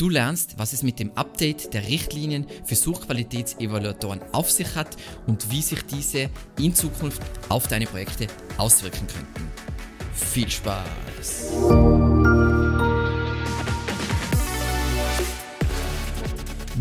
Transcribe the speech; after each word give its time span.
Du 0.00 0.08
lernst, 0.08 0.54
was 0.56 0.72
es 0.72 0.82
mit 0.82 0.98
dem 0.98 1.12
Update 1.14 1.74
der 1.74 1.86
Richtlinien 1.86 2.46
für 2.64 2.74
Suchqualitätsevaluatoren 2.74 4.22
auf 4.32 4.50
sich 4.50 4.74
hat 4.74 4.96
und 5.26 5.50
wie 5.50 5.60
sich 5.60 5.82
diese 5.82 6.30
in 6.58 6.74
Zukunft 6.74 7.20
auf 7.50 7.68
deine 7.68 7.84
Projekte 7.84 8.26
auswirken 8.56 9.06
könnten. 9.06 9.46
Viel 10.14 10.50
Spaß! 10.50 11.52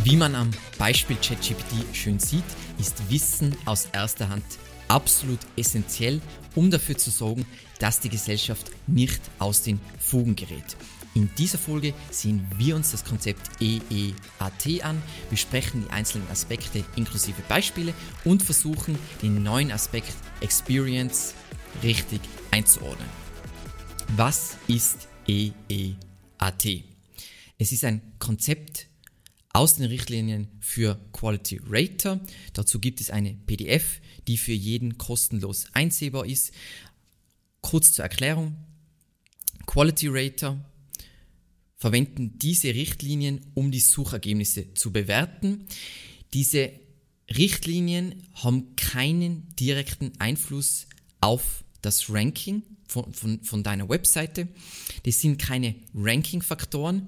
Wie 0.06 0.16
man 0.16 0.34
am 0.34 0.52
Beispiel 0.78 1.18
ChatGPT 1.18 1.94
schön 1.94 2.20
sieht, 2.20 2.46
ist 2.80 3.12
Wissen 3.12 3.54
aus 3.66 3.90
erster 3.92 4.30
Hand 4.30 4.46
absolut 4.88 5.40
essentiell, 5.58 6.22
um 6.56 6.72
dafür 6.72 6.98
zu 6.98 7.10
sorgen, 7.10 7.46
dass 7.80 8.00
die 8.00 8.08
Gesellschaft 8.08 8.72
nicht 8.88 9.20
aus 9.40 9.62
den 9.62 9.82
Fugen 10.00 10.38
gerät. 10.38 10.78
In 11.16 11.30
dieser 11.38 11.58
Folge 11.58 11.94
sehen 12.12 12.46
wir 12.58 12.76
uns 12.76 12.92
das 12.92 13.04
Konzept 13.04 13.62
EEAT 13.62 14.84
an, 14.84 15.02
besprechen 15.30 15.84
die 15.84 15.90
einzelnen 15.90 16.30
Aspekte 16.30 16.84
inklusive 16.96 17.42
Beispiele 17.50 17.94
und 18.24 18.44
versuchen 18.44 18.98
den 19.22 19.42
neuen 19.44 19.72
Aspekt 19.72 20.14
Experience 20.42 21.34
richtig 21.84 22.22
einzuordnen. 22.52 23.10
Was 24.16 24.58
ist 24.68 25.08
EEAT? 25.28 26.84
Es 27.58 27.72
ist 27.72 27.84
ein 27.84 28.02
Konzept 28.20 28.88
aus 29.52 29.76
den 29.76 29.86
Richtlinien 29.86 30.48
für 30.60 31.00
Quality 31.12 31.60
Rater. 31.68 32.20
Dazu 32.54 32.80
gibt 32.80 33.02
es 33.02 33.10
eine 33.10 33.34
PDF, 33.34 34.00
die 34.28 34.38
für 34.38 34.54
jeden 34.54 34.98
kostenlos 34.98 35.66
einsehbar 35.74 36.26
ist. 36.26 36.54
Kurz 37.62 37.92
zur 37.94 38.04
Erklärung. 38.04 38.56
Quality 39.66 40.08
Rater 40.08 40.58
verwenden 41.80 42.38
diese 42.38 42.68
Richtlinien, 42.68 43.42
um 43.56 43.72
die 43.72 43.80
Suchergebnisse 43.80 44.74
zu 44.74 44.92
bewerten. 44.92 45.66
Diese 46.34 46.72
Richtlinien 47.36 48.28
haben 48.34 48.76
keinen 48.76 49.48
direkten 49.56 50.12
Einfluss 50.20 50.88
auf 51.22 51.64
das 51.82 52.10
Ranking 52.10 52.64
von, 52.88 53.14
von, 53.14 53.42
von 53.44 53.64
deiner 53.64 53.88
Webseite. 53.88 54.50
Das 55.04 55.22
sind 55.22 55.40
keine 55.40 55.76
Ranking-Faktoren. 55.96 57.08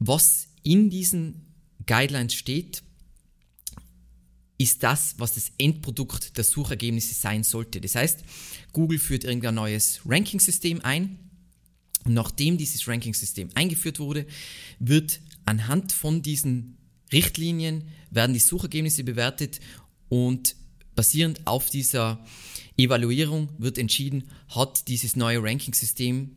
Was 0.00 0.48
in 0.64 0.90
diesen 0.90 1.46
Guidelines 1.86 2.34
steht, 2.34 2.82
ist 4.58 4.82
das, 4.82 5.14
was 5.18 5.34
das 5.34 5.52
Endprodukt 5.58 6.36
der 6.36 6.44
Suchergebnisse 6.44 7.14
sein 7.14 7.44
sollte. 7.44 7.80
Das 7.80 7.94
heißt, 7.94 8.20
Google 8.72 8.98
führt 8.98 9.24
irgendein 9.24 9.54
neues 9.54 10.00
Ranking-System 10.04 10.80
ein. 10.82 11.29
Nachdem 12.06 12.56
dieses 12.56 12.88
Ranking-System 12.88 13.50
eingeführt 13.54 13.98
wurde, 13.98 14.26
wird 14.78 15.20
anhand 15.44 15.92
von 15.92 16.22
diesen 16.22 16.78
Richtlinien 17.12 17.84
werden 18.10 18.32
die 18.32 18.40
Suchergebnisse 18.40 19.04
bewertet 19.04 19.60
und 20.08 20.56
basierend 20.94 21.46
auf 21.46 21.70
dieser 21.70 22.24
Evaluierung 22.76 23.50
wird 23.58 23.78
entschieden, 23.78 24.30
hat 24.48 24.88
dieses 24.88 25.16
neue 25.16 25.42
Ranking-System 25.42 26.36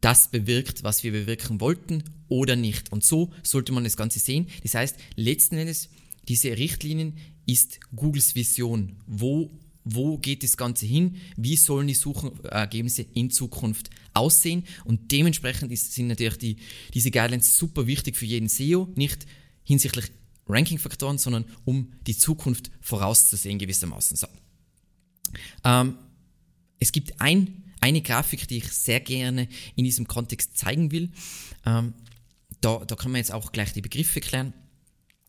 das 0.00 0.30
bewirkt, 0.30 0.84
was 0.84 1.02
wir 1.02 1.12
bewirken 1.12 1.60
wollten 1.60 2.04
oder 2.28 2.56
nicht. 2.56 2.92
Und 2.92 3.04
so 3.04 3.32
sollte 3.42 3.72
man 3.72 3.84
das 3.84 3.96
Ganze 3.96 4.18
sehen. 4.18 4.48
Das 4.62 4.74
heißt, 4.74 4.96
letzten 5.16 5.56
Endes, 5.56 5.88
diese 6.28 6.56
Richtlinien 6.56 7.16
ist 7.46 7.80
Googles 7.96 8.34
Vision. 8.34 8.96
Wo, 9.06 9.50
wo 9.84 10.18
geht 10.18 10.42
das 10.42 10.56
Ganze 10.56 10.86
hin? 10.86 11.16
Wie 11.36 11.56
sollen 11.56 11.86
die 11.86 11.94
Suchergebnisse 11.94 13.02
in 13.14 13.30
Zukunft 13.30 13.90
aussehen? 14.14 14.64
Und 14.84 15.12
dementsprechend 15.12 15.70
ist, 15.70 15.92
sind 15.92 16.08
natürlich 16.08 16.38
die, 16.38 16.56
diese 16.94 17.10
Guidelines 17.10 17.56
super 17.56 17.86
wichtig 17.86 18.16
für 18.16 18.24
jeden 18.24 18.48
SEO, 18.48 18.88
nicht 18.96 19.26
hinsichtlich 19.62 20.10
Ranking-Faktoren, 20.46 21.18
sondern 21.18 21.44
um 21.64 21.92
die 22.06 22.16
Zukunft 22.16 22.70
vorauszusehen 22.80 23.58
gewissermaßen. 23.58 24.16
So. 24.16 24.26
Ähm, 25.64 25.98
es 26.78 26.92
gibt 26.92 27.20
ein, 27.20 27.62
eine 27.80 28.02
Grafik, 28.02 28.48
die 28.48 28.58
ich 28.58 28.68
sehr 28.68 29.00
gerne 29.00 29.48
in 29.76 29.84
diesem 29.84 30.06
Kontext 30.06 30.56
zeigen 30.56 30.90
will. 30.92 31.10
Ähm, 31.66 31.94
da, 32.60 32.84
da 32.84 32.96
kann 32.96 33.12
man 33.12 33.18
jetzt 33.18 33.32
auch 33.32 33.52
gleich 33.52 33.72
die 33.72 33.82
Begriffe 33.82 34.20
klären. 34.20 34.54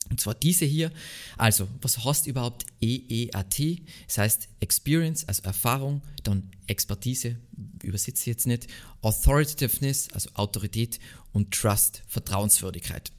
Und 0.09 0.19
zwar 0.19 0.35
diese 0.35 0.65
hier. 0.65 0.91
Also, 1.37 1.67
was 1.81 2.03
heißt 2.03 2.27
überhaupt 2.27 2.65
EEAT? 2.81 3.81
Das 4.07 4.17
heißt 4.17 4.49
Experience, 4.59 5.27
also 5.27 5.43
Erfahrung, 5.43 6.01
dann 6.23 6.51
Expertise, 6.67 7.37
übersetze 7.83 8.21
ich 8.21 8.27
jetzt 8.27 8.47
nicht, 8.47 8.67
Authoritativeness, 9.01 10.09
also 10.13 10.29
Autorität 10.35 10.99
und 11.33 11.53
Trust, 11.53 12.03
Vertrauenswürdigkeit. 12.07 13.11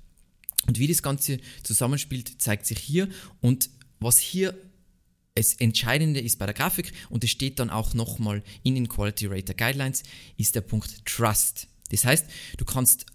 Und 0.67 0.79
wie 0.79 0.87
das 0.87 1.03
Ganze 1.03 1.39
zusammenspielt, 1.63 2.41
zeigt 2.41 2.67
sich 2.67 2.79
hier. 2.79 3.09
Und 3.41 3.71
was 4.01 4.19
hier 4.19 4.57
das 5.35 5.55
Entscheidende 5.55 6.21
ist 6.21 6.39
bei 6.39 6.47
der 6.47 6.55
Grafik, 6.55 6.93
und 7.11 7.23
es 7.23 7.31
steht 7.31 7.59
dann 7.59 7.71
auch 7.71 7.95
nochmal 7.95 8.43
in 8.63 8.75
den 8.75 8.89
Quality 8.89 9.27
Rater 9.27 9.55
Guidelines, 9.55 10.03
ist 10.37 10.55
der 10.55 10.63
Punkt 10.63 11.05
Trust. 11.05 11.69
Das 11.91 12.05
heißt, 12.05 12.27
du 12.57 12.65
kannst 12.65 13.07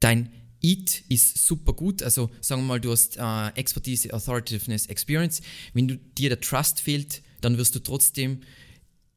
dein 0.00 0.30
Eat 0.60 1.02
ist 1.08 1.46
super 1.46 1.72
gut. 1.72 2.02
Also 2.02 2.30
sagen 2.40 2.62
wir 2.62 2.66
mal, 2.66 2.80
du 2.80 2.90
hast 2.90 3.16
äh, 3.16 3.48
Expertise, 3.58 4.12
Authoritativeness, 4.12 4.86
Experience. 4.86 5.42
Wenn 5.74 5.88
du, 5.88 5.96
dir 5.96 6.30
der 6.30 6.40
Trust 6.40 6.80
fehlt, 6.80 7.22
dann 7.40 7.58
wirst 7.58 7.74
du 7.74 7.80
trotzdem 7.80 8.40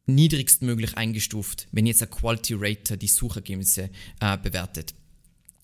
niedrigstmöglich 0.05 0.97
eingestuft, 0.97 1.67
wenn 1.71 1.85
jetzt 1.85 2.01
ein 2.01 2.09
Quality 2.09 2.55
Rater 2.57 2.97
die 2.97 3.07
Suchergebnisse 3.07 3.89
äh, 4.19 4.37
bewertet. 4.37 4.93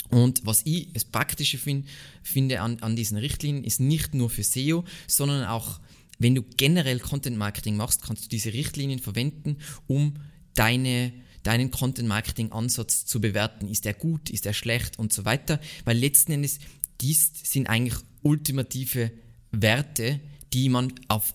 Und 0.10 0.46
was 0.46 0.62
ich 0.66 0.94
das 0.94 1.04
Praktische 1.06 1.58
find, 1.58 1.88
finde 2.22 2.62
an, 2.62 2.80
an 2.82 2.96
diesen 2.96 3.18
Richtlinien, 3.18 3.64
ist 3.64 3.80
nicht 3.80 4.14
nur 4.14 4.30
für 4.30 4.44
SEO, 4.44 4.86
sondern 5.08 5.46
auch, 5.46 5.80
wenn 6.20 6.36
du 6.36 6.44
generell 6.58 7.00
Content 7.00 7.38
Marketing 7.38 7.76
machst, 7.76 8.04
kannst 8.04 8.26
du 8.26 8.30
diese 8.30 8.54
Richtlinien 8.54 9.00
verwenden, 9.00 9.58
um 9.88 10.14
deine 10.54 11.12
deinen 11.46 11.72
Content-Marketing-Ansatz 11.72 13.06
zu 13.06 13.22
bewerten. 13.22 13.68
Ist 13.68 13.86
er 13.86 13.94
gut, 13.94 14.30
ist 14.30 14.46
er 14.46 14.54
schlecht 14.54 15.00
und 15.00 15.14
so 15.14 15.26
weiter. 15.26 15.60
Weil 15.86 15.98
letzten 15.98 16.34
Endes, 16.34 16.60
dies 17.02 17.32
sind 17.44 17.68
eigentlich 17.68 17.96
ultimative 18.24 19.12
Werte, 19.52 20.20
die 20.54 20.70
man 20.70 20.94
auf 21.08 21.34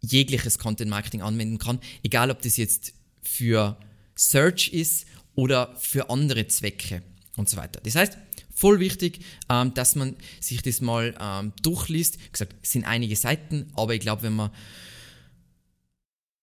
jegliches 0.00 0.58
Content-Marketing 0.58 1.22
anwenden 1.22 1.58
kann. 1.58 1.78
Egal, 2.02 2.30
ob 2.30 2.42
das 2.42 2.56
jetzt 2.56 2.92
für 3.22 3.78
Search 4.14 4.68
ist 4.68 5.06
oder 5.34 5.76
für 5.76 6.10
andere 6.10 6.46
Zwecke 6.48 7.02
und 7.36 7.48
so 7.48 7.56
weiter. 7.56 7.80
Das 7.82 7.94
heißt, 7.94 8.18
voll 8.54 8.80
wichtig, 8.80 9.20
ähm, 9.48 9.74
dass 9.74 9.94
man 9.94 10.16
sich 10.40 10.62
das 10.62 10.80
mal 10.80 11.14
ähm, 11.20 11.52
durchliest. 11.62 12.18
Wie 12.18 12.32
gesagt, 12.32 12.54
es 12.62 12.72
sind 12.72 12.84
einige 12.84 13.14
Seiten, 13.14 13.70
aber 13.74 13.94
ich 13.94 14.00
glaube, 14.00 14.22
wenn 14.22 14.34
man 14.34 14.50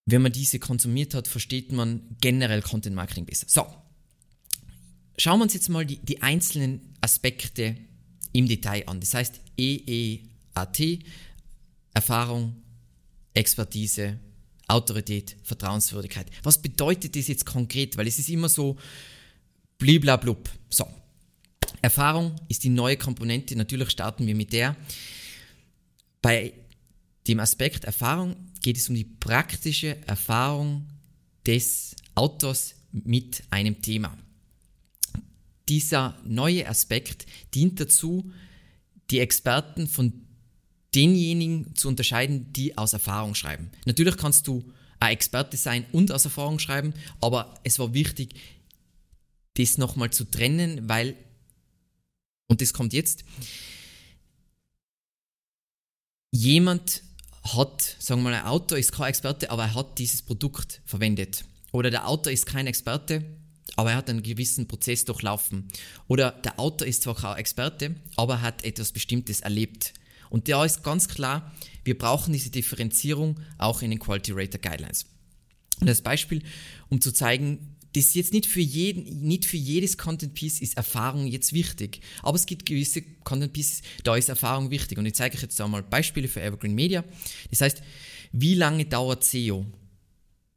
wenn 0.06 0.22
man 0.22 0.31
diese 0.31 0.59
konsumiert 0.59 1.14
hat, 1.14 1.28
versteht 1.28 1.72
man 1.72 2.02
generell 2.19 2.62
Content 2.62 2.96
Marketing 2.96 3.25
besser. 3.25 3.46
So, 3.50 3.66
schauen 5.18 5.40
wir 5.40 5.44
uns 5.44 5.53
jetzt 5.53 5.69
mal 5.69 5.86
die, 5.86 5.97
die 5.97 6.22
einzelnen 6.22 6.94
Aspekte 7.02 7.78
im 8.34 8.47
Detail 8.47 8.88
an. 8.88 9.00
Das 9.00 9.14
heißt 9.14 9.40
EEAT, 9.58 11.00
Erfahrung, 11.94 12.56
Expertise, 13.34 14.19
Autorität, 14.68 15.38
Vertrauenswürdigkeit. 15.44 16.28
Was 16.44 16.62
bedeutet 16.62 17.16
das 17.16 17.28
jetzt 17.28 17.46
konkret? 17.46 17.96
Weil 17.97 18.08
es 18.08 18.20
ist 18.20 18.30
immer 18.30 18.50
so 18.50 18.78
bliblablub. 19.78 20.50
So, 20.70 20.88
Erfahrung 21.81 22.35
ist 22.47 22.64
die 22.64 22.70
neue 22.70 22.97
Komponente. 22.97 23.56
Natürlich 23.56 23.90
starten 23.90 24.25
wir 24.25 24.35
mit 24.35 24.53
der. 24.53 24.75
Bei 26.22 26.53
dem 27.28 27.40
Aspekt 27.40 27.84
Erfahrung 27.84 28.35
geht 28.63 28.78
es 28.78 28.90
um 28.90 28.96
die 28.96 29.03
praktische 29.03 30.01
Erfahrung 30.07 30.88
des 31.46 31.96
Autors 32.16 32.74
mit 32.91 33.44
einem 33.51 33.81
Thema. 33.81 34.18
Dieser 35.69 36.18
neue 36.25 36.68
Aspekt 36.68 37.28
dient 37.53 37.79
dazu, 37.79 38.32
die 39.11 39.20
Experten 39.20 39.88
von 39.88 40.14
denjenigen 40.96 41.76
zu 41.76 41.88
unterscheiden, 41.88 42.52
die 42.53 42.78
aus 42.78 42.93
Erfahrung 42.93 43.35
schreiben. 43.35 43.70
Natürlich 43.85 44.17
kannst 44.17 44.47
du 44.47 44.72
ein 44.99 45.14
Experte 45.14 45.58
sein 45.58 45.85
und 45.91 46.11
aus 46.11 46.26
Erfahrung 46.26 46.59
schreiben, 46.59 46.93
aber 47.20 47.59
es 47.64 47.79
war 47.79 47.93
wichtig, 47.93 48.35
das 49.55 49.78
nochmal 49.78 50.11
zu 50.11 50.23
trennen, 50.23 50.88
weil, 50.88 51.16
und 52.47 52.61
das 52.61 52.73
kommt 52.73 52.93
jetzt, 52.93 53.26
jemand 56.32 57.03
hat, 57.43 57.95
sagen 57.99 58.22
wir 58.22 58.31
mal, 58.31 58.40
ein 58.40 58.45
Autor 58.45 58.78
ist 58.78 58.91
kein 58.91 59.09
Experte, 59.09 59.51
aber 59.51 59.63
er 59.63 59.75
hat 59.75 59.99
dieses 59.99 60.22
Produkt 60.22 60.81
verwendet. 60.85 61.43
Oder 61.72 61.90
der 61.90 62.07
Autor 62.07 62.31
ist 62.31 62.45
kein 62.45 62.67
Experte, 62.67 63.23
aber 63.75 63.91
er 63.91 63.97
hat 63.97 64.09
einen 64.09 64.23
gewissen 64.23 64.67
Prozess 64.67 65.05
durchlaufen. 65.05 65.67
Oder 66.07 66.31
der 66.31 66.59
Autor 66.59 66.87
ist 66.87 67.03
zwar 67.03 67.16
kein 67.16 67.37
Experte, 67.37 67.95
aber 68.16 68.35
er 68.35 68.41
hat 68.41 68.63
etwas 68.63 68.91
Bestimmtes 68.91 69.41
erlebt. 69.41 69.93
Und 70.29 70.47
da 70.47 70.63
ist 70.63 70.84
ganz 70.84 71.07
klar, 71.07 71.53
wir 71.84 71.97
brauchen 71.97 72.34
diese 72.34 72.49
Differenzierung 72.49 73.40
auch 73.57 73.81
in 73.81 73.91
den 73.91 73.99
Quality 73.99 74.31
Rater 74.34 74.59
Guidelines. 74.59 75.05
Und 75.79 75.90
als 75.90 76.01
Beispiel, 76.01 76.43
um 76.90 77.01
zu 77.01 77.11
zeigen, 77.11 77.72
das 77.93 78.05
ist 78.05 78.16
jetzt 78.16 78.34
nicht 78.34 78.47
für 78.47 78.59
jeden, 78.59 79.22
nicht 79.22 79.45
für 79.45 79.57
jedes 79.57 79.97
Content 79.97 80.34
Piece 80.34 80.61
ist 80.61 80.78
Erfahrung 80.78 81.28
jetzt 81.28 81.53
wichtig. 81.53 82.01
Aber 82.23 82.35
es 82.35 82.47
gibt 82.47 82.66
gewisse 82.66 83.03
Content 83.23 83.53
Pieces, 83.53 83.84
da 84.03 84.16
ist 84.16 84.29
Erfahrung 84.29 84.72
wichtig. 84.72 84.97
Und 84.97 85.05
ich 85.05 85.13
zeige 85.13 85.35
euch 85.35 85.43
jetzt 85.43 85.61
einmal 85.61 85.84
Beispiele 85.84 86.28
für 86.28 86.41
Evergreen 86.41 86.73
Media. 86.73 87.03
Das 87.51 87.61
heißt, 87.61 87.84
wie 88.31 88.55
lange 88.55 88.85
dauert 88.85 89.23
SEO? 89.23 89.66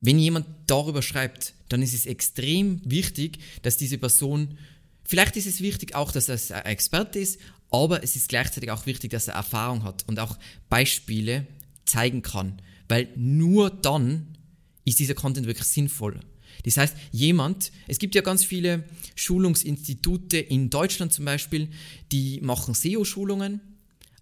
Wenn 0.01 0.19
jemand 0.19 0.47
darüber 0.67 1.03
schreibt, 1.03 1.55
dann 1.69 1.83
ist 1.83 1.95
es 1.95 2.07
extrem 2.07 2.81
wichtig, 2.85 3.39
dass 3.63 3.77
diese 3.77 3.99
Person, 3.99 4.57
vielleicht 5.05 5.37
ist 5.37 5.47
es 5.47 5.61
wichtig 5.61 5.95
auch, 5.95 6.13
dass 6.13 6.29
er 6.29 6.65
ein 6.65 6.73
Experte 6.73 7.19
ist, 7.19 7.39
aber 7.71 8.03
es 8.03 8.17
ist 8.17 8.29
gleichzeitig 8.29 8.71
auch 8.71 8.87
wichtig, 8.87 9.11
dass 9.11 9.29
er 9.29 9.35
Erfahrung 9.35 9.83
hat 9.83 10.05
und 10.07 10.19
auch 10.21 10.39
Beispiele 10.71 11.47
zeigen 11.85 12.23
kann. 12.23 12.63
Weil 12.89 13.09
nur 13.17 13.69
dann 13.69 14.39
ist 14.85 15.01
dieser 15.01 15.15
Content 15.15 15.47
wirklich 15.47 15.67
sinnvoll. 15.67 16.21
Das 16.65 16.77
heißt, 16.77 16.97
jemand, 17.13 17.73
es 17.87 17.99
gibt 17.99 18.15
ja 18.15 18.23
ganz 18.23 18.45
viele 18.45 18.85
Schulungsinstitute 19.15 20.39
in 20.39 20.71
Deutschland 20.71 21.13
zum 21.13 21.25
Beispiel, 21.25 21.69
die 22.13 22.41
machen 22.41 22.75
SEO-Schulungen, 22.75 23.61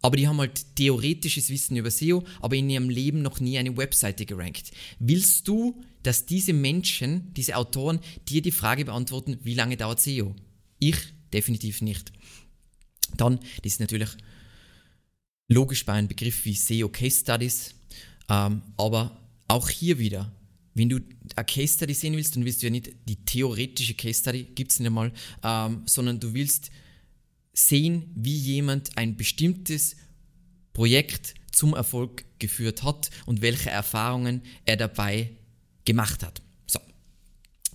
aber 0.02 0.16
die 0.16 0.28
haben 0.28 0.38
halt 0.38 0.76
theoretisches 0.76 1.48
Wissen 1.48 1.76
über 1.76 1.90
SEO, 1.90 2.24
aber 2.40 2.56
in 2.56 2.68
ihrem 2.68 2.90
Leben 2.90 3.22
noch 3.22 3.40
nie 3.40 3.56
eine 3.56 3.76
Webseite 3.76 4.26
gerankt. 4.26 4.70
Willst 4.98 5.48
du, 5.48 5.82
dass 6.02 6.26
diese 6.26 6.52
Menschen, 6.52 7.32
diese 7.34 7.56
Autoren 7.56 8.00
dir 8.28 8.42
die 8.42 8.50
Frage 8.50 8.84
beantworten, 8.84 9.38
wie 9.42 9.54
lange 9.54 9.78
dauert 9.78 10.00
SEO? 10.00 10.34
Ich 10.78 10.96
definitiv 11.32 11.80
nicht. 11.80 12.12
Dann, 13.16 13.38
das 13.62 13.72
ist 13.72 13.80
natürlich 13.80 14.10
logisch 15.48 15.84
bei 15.86 15.94
einem 15.94 16.08
Begriff 16.08 16.44
wie 16.44 16.54
SEO 16.54 16.88
Case 16.88 17.20
Studies, 17.20 17.74
ähm, 18.28 18.62
aber 18.76 19.18
auch 19.48 19.68
hier 19.68 19.98
wieder, 19.98 20.32
wenn 20.74 20.88
du 20.88 21.00
eine 21.36 21.46
Case 21.46 21.74
Study 21.74 21.94
sehen 21.94 22.16
willst, 22.16 22.36
dann 22.36 22.44
willst 22.44 22.62
du 22.62 22.66
ja 22.66 22.70
nicht 22.70 22.90
die 23.08 23.24
theoretische 23.24 23.94
Case 23.94 24.20
Study, 24.20 24.44
gibt 24.44 24.72
es 24.72 24.80
nicht 24.80 24.88
einmal, 24.88 25.12
ähm, 25.42 25.82
sondern 25.86 26.20
du 26.20 26.34
willst 26.34 26.70
sehen, 27.52 28.10
wie 28.16 28.36
jemand 28.36 28.96
ein 28.98 29.16
bestimmtes 29.16 29.96
Projekt 30.72 31.34
zum 31.52 31.74
Erfolg 31.74 32.24
geführt 32.40 32.82
hat 32.82 33.10
und 33.26 33.40
welche 33.40 33.70
Erfahrungen 33.70 34.42
er 34.64 34.76
dabei 34.76 35.30
gemacht 35.84 36.24
hat. 36.24 36.42
So, 36.66 36.80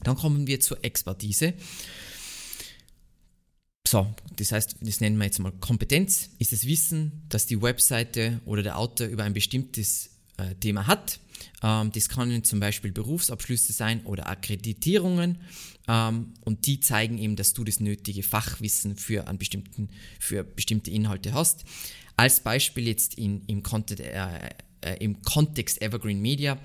dann 0.04 0.18
kommen 0.18 0.48
wir 0.48 0.60
zur 0.60 0.84
Expertise. 0.84 1.54
So, 3.88 4.14
das 4.36 4.52
heißt, 4.52 4.76
das 4.82 5.00
nennen 5.00 5.18
wir 5.18 5.26
jetzt 5.26 5.40
mal 5.40 5.52
Kompetenz, 5.54 6.30
ist 6.38 6.52
das 6.52 6.68
Wissen, 6.68 7.24
dass 7.30 7.46
die 7.46 7.62
Webseite 7.62 8.42
oder 8.46 8.62
der 8.62 8.78
Autor 8.78 9.08
über 9.08 9.24
ein 9.24 9.34
bestimmtes 9.34 10.12
äh, 10.38 10.54
Thema 10.56 10.86
hat. 10.86 11.20
Ähm, 11.62 11.92
das 11.92 12.10
können 12.10 12.44
zum 12.44 12.60
Beispiel 12.60 12.92
Berufsabschlüsse 12.92 13.74
sein 13.74 14.06
oder 14.06 14.28
Akkreditierungen 14.30 15.40
ähm, 15.88 16.34
und 16.46 16.66
die 16.66 16.80
zeigen 16.80 17.18
eben, 17.18 17.36
dass 17.36 17.54
du 17.54 17.64
das 17.64 17.80
nötige 17.80 18.24
Fachwissen 18.24 18.96
für, 18.96 19.28
einen 19.28 19.38
bestimmten, 19.38 19.90
für 20.20 20.44
bestimmte 20.44 20.92
Inhalte 20.92 21.34
hast. 21.34 21.64
Als 22.16 22.42
Beispiel 22.42 22.88
jetzt 22.88 23.16
in, 23.16 23.44
im, 23.48 23.64
Content, 23.64 24.02
äh, 24.02 24.50
äh, 24.82 24.98
im 25.00 25.22
Kontext 25.22 25.82
Evergreen 25.82 26.22
Media. 26.22 26.60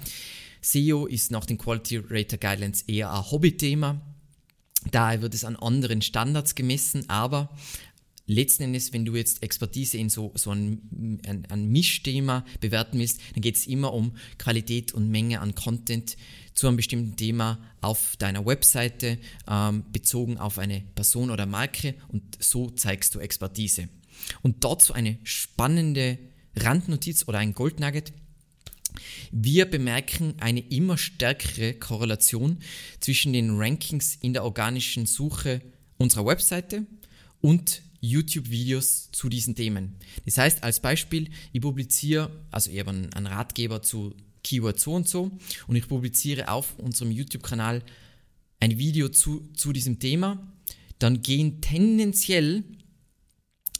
SEO 0.60 1.06
ist 1.06 1.30
nach 1.30 1.44
den 1.44 1.58
Quality 1.58 2.02
Rater 2.08 2.38
Guidelines 2.38 2.82
eher 2.82 3.12
ein 3.12 3.30
Hobbythema. 3.30 4.00
Daher 4.90 5.22
wird 5.22 5.34
es 5.34 5.44
an 5.44 5.56
anderen 5.56 6.02
Standards 6.02 6.54
gemessen, 6.54 7.08
aber 7.08 7.50
letzten 8.26 8.64
Endes, 8.64 8.92
wenn 8.92 9.04
du 9.04 9.14
jetzt 9.14 9.42
Expertise 9.42 9.98
in 9.98 10.08
so, 10.08 10.32
so 10.34 10.50
ein, 10.50 11.20
ein, 11.26 11.46
ein 11.48 11.68
Mischthema 11.68 12.44
bewerten 12.60 12.98
willst, 12.98 13.20
dann 13.34 13.42
geht 13.42 13.56
es 13.56 13.66
immer 13.66 13.92
um 13.92 14.16
Qualität 14.38 14.92
und 14.92 15.10
Menge 15.10 15.40
an 15.40 15.54
Content 15.54 16.16
zu 16.54 16.66
einem 16.66 16.76
bestimmten 16.76 17.16
Thema 17.16 17.58
auf 17.80 18.16
deiner 18.16 18.46
Webseite, 18.46 19.18
ähm, 19.48 19.84
bezogen 19.92 20.38
auf 20.38 20.58
eine 20.58 20.82
Person 20.94 21.30
oder 21.30 21.46
Marke 21.46 21.94
und 22.08 22.22
so 22.42 22.70
zeigst 22.70 23.14
du 23.14 23.18
Expertise. 23.18 23.88
Und 24.42 24.64
dazu 24.64 24.94
eine 24.94 25.18
spannende 25.24 26.18
Randnotiz 26.56 27.26
oder 27.26 27.38
ein 27.38 27.52
Goldnugget. 27.52 28.12
Wir 29.32 29.64
bemerken 29.64 30.34
eine 30.38 30.60
immer 30.60 30.96
stärkere 30.96 31.74
Korrelation 31.74 32.58
zwischen 33.00 33.32
den 33.32 33.56
Rankings 33.56 34.16
in 34.20 34.32
der 34.32 34.44
organischen 34.44 35.06
Suche 35.06 35.60
unserer 35.98 36.26
Webseite 36.26 36.86
und 37.40 37.82
YouTube-Videos 38.04 39.10
zu 39.12 39.28
diesen 39.28 39.54
Themen. 39.54 39.96
Das 40.24 40.38
heißt, 40.38 40.62
als 40.62 40.80
Beispiel, 40.80 41.30
ich 41.52 41.60
publiziere, 41.60 42.30
also 42.50 42.70
ich 42.70 42.78
habe 42.78 42.90
einen, 42.90 43.26
Ratgeber 43.26 43.82
zu 43.82 44.14
Keyword 44.42 44.78
so 44.78 44.92
und 44.94 45.08
so 45.08 45.30
und 45.66 45.76
ich 45.76 45.88
publiziere 45.88 46.48
auf 46.48 46.78
unserem 46.78 47.10
YouTube-Kanal 47.10 47.82
ein 48.60 48.78
Video 48.78 49.08
zu, 49.08 49.48
zu 49.56 49.72
diesem 49.72 49.98
Thema, 49.98 50.52
dann 50.98 51.22
gehen 51.22 51.60
tendenziell, 51.60 52.64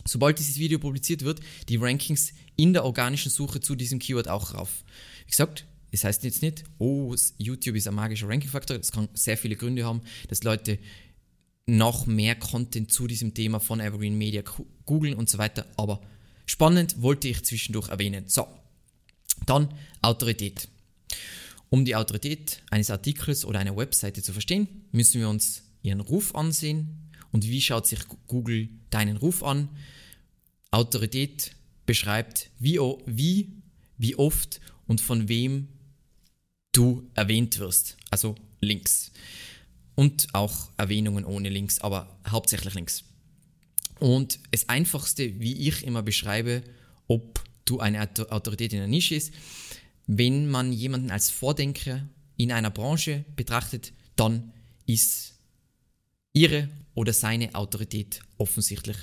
sobald 0.04 0.38
dieses 0.38 0.58
Video 0.58 0.78
publiziert 0.78 1.22
wird, 1.22 1.40
die 1.68 1.76
Rankings 1.76 2.32
in 2.56 2.72
der 2.72 2.84
organischen 2.84 3.30
Suche 3.30 3.60
zu 3.60 3.74
diesem 3.74 3.98
Keyword 3.98 4.28
auch 4.28 4.54
rauf. 4.54 4.84
Wie 5.26 5.30
gesagt, 5.30 5.66
das 5.94 6.02
heißt 6.02 6.24
jetzt 6.24 6.42
nicht, 6.42 6.64
oh, 6.78 7.14
YouTube 7.38 7.76
ist 7.76 7.86
ein 7.86 7.94
magischer 7.94 8.28
Ranking-Faktor. 8.28 8.78
Das 8.78 8.90
kann 8.90 9.08
sehr 9.14 9.38
viele 9.38 9.54
Gründe 9.54 9.84
haben, 9.84 10.00
dass 10.28 10.42
Leute 10.42 10.78
noch 11.66 12.06
mehr 12.06 12.34
Content 12.34 12.92
zu 12.92 13.06
diesem 13.06 13.34
Thema 13.34 13.58
von 13.58 13.80
Evergreen 13.80 14.16
Media 14.16 14.42
googeln 14.84 15.14
und 15.14 15.30
so 15.30 15.38
weiter. 15.38 15.66
Aber 15.76 16.00
spannend 16.46 17.00
wollte 17.00 17.28
ich 17.28 17.44
zwischendurch 17.44 17.88
erwähnen. 17.88 18.24
So, 18.28 18.46
dann 19.46 19.72
Autorität. 20.02 20.68
Um 21.70 21.84
die 21.84 21.96
Autorität 21.96 22.62
eines 22.70 22.90
Artikels 22.90 23.44
oder 23.44 23.58
einer 23.58 23.76
Webseite 23.76 24.22
zu 24.22 24.32
verstehen, 24.32 24.68
müssen 24.92 25.20
wir 25.20 25.28
uns 25.28 25.62
ihren 25.82 26.00
Ruf 26.00 26.34
ansehen. 26.34 27.10
Und 27.32 27.44
wie 27.44 27.60
schaut 27.60 27.86
sich 27.86 28.00
Google 28.26 28.68
deinen 28.90 29.16
Ruf 29.16 29.42
an? 29.42 29.68
Autorität 30.70 31.52
beschreibt, 31.86 32.50
wie, 32.58 32.78
wie, 33.06 33.52
wie 33.98 34.16
oft 34.16 34.60
und 34.86 35.00
von 35.00 35.28
wem 35.28 35.68
du 36.72 37.08
erwähnt 37.14 37.58
wirst. 37.58 37.96
Also 38.10 38.34
Links 38.60 39.10
und 39.94 40.28
auch 40.32 40.70
Erwähnungen 40.76 41.24
ohne 41.24 41.48
Links, 41.48 41.80
aber 41.80 42.18
hauptsächlich 42.28 42.74
Links. 42.74 43.04
Und 44.00 44.38
das 44.50 44.68
Einfachste, 44.68 45.40
wie 45.40 45.68
ich 45.68 45.84
immer 45.84 46.02
beschreibe, 46.02 46.62
ob 47.06 47.42
du 47.64 47.80
eine 47.80 48.08
Autorität 48.30 48.72
in 48.72 48.80
der 48.80 48.88
Nische 48.88 49.14
ist, 49.14 49.32
wenn 50.06 50.50
man 50.50 50.72
jemanden 50.72 51.10
als 51.10 51.30
Vordenker 51.30 52.06
in 52.36 52.52
einer 52.52 52.70
Branche 52.70 53.24
betrachtet, 53.36 53.92
dann 54.16 54.52
ist 54.86 55.34
ihre 56.32 56.68
oder 56.94 57.12
seine 57.12 57.54
Autorität 57.54 58.20
offensichtlich 58.36 58.96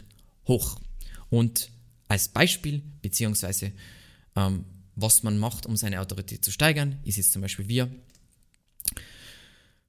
hoch. 0.47 0.79
Und 1.29 1.71
als 2.07 2.27
Beispiel, 2.27 2.83
beziehungsweise 3.01 3.71
ähm, 4.35 4.65
was 4.95 5.23
man 5.23 5.37
macht, 5.37 5.65
um 5.65 5.77
seine 5.77 6.01
Autorität 6.01 6.43
zu 6.43 6.51
steigern, 6.51 6.99
ist 7.03 7.17
jetzt 7.17 7.31
zum 7.31 7.41
Beispiel 7.41 7.67
wir 7.67 7.89